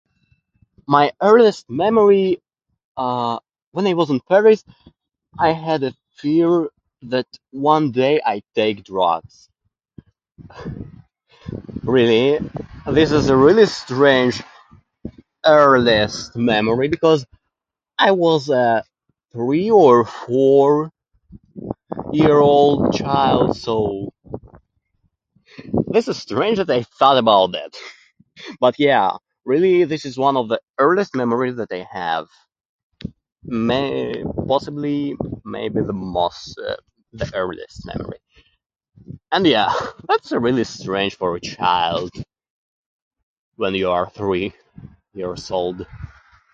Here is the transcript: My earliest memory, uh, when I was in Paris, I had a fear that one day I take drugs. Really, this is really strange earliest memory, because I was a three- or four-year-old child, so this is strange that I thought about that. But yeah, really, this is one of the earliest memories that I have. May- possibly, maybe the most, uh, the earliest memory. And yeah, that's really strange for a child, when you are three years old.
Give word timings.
My 0.87 1.11
earliest 1.21 1.69
memory, 1.69 2.41
uh, 2.97 3.37
when 3.71 3.85
I 3.87 3.93
was 3.93 4.09
in 4.09 4.19
Paris, 4.19 4.63
I 5.37 5.51
had 5.51 5.83
a 5.83 5.93
fear 6.17 6.67
that 7.03 7.27
one 7.51 7.91
day 7.91 8.19
I 8.23 8.41
take 8.55 8.83
drugs. 8.83 9.47
Really, 11.83 12.39
this 12.87 13.11
is 13.11 13.31
really 13.31 13.65
strange 13.67 14.43
earliest 15.45 16.35
memory, 16.35 16.87
because 16.87 17.25
I 17.97 18.11
was 18.11 18.49
a 18.49 18.83
three- 19.31 19.71
or 19.71 20.05
four-year-old 20.05 22.93
child, 22.93 23.57
so 23.57 24.13
this 25.87 26.07
is 26.07 26.17
strange 26.17 26.57
that 26.57 26.69
I 26.69 26.83
thought 26.83 27.17
about 27.17 27.53
that. 27.53 27.75
But 28.59 28.77
yeah, 28.79 29.17
really, 29.43 29.85
this 29.85 30.05
is 30.05 30.17
one 30.19 30.37
of 30.37 30.49
the 30.49 30.59
earliest 30.77 31.15
memories 31.15 31.55
that 31.55 31.71
I 31.71 31.87
have. 31.91 32.27
May- 33.43 34.23
possibly, 34.47 35.15
maybe 35.43 35.81
the 35.81 35.93
most, 35.93 36.59
uh, 36.59 36.75
the 37.13 37.29
earliest 37.33 37.85
memory. 37.87 38.19
And 39.31 39.47
yeah, 39.47 39.73
that's 40.07 40.31
really 40.31 40.63
strange 40.63 41.15
for 41.15 41.35
a 41.35 41.39
child, 41.41 42.11
when 43.55 43.73
you 43.75 43.89
are 43.89 44.07
three 44.09 44.53
years 45.13 45.49
old. 45.51 45.87